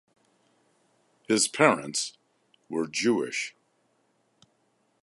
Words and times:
His 1.27 1.47
parents 1.47 2.17
were 2.69 2.87
Jewish. 2.87 3.53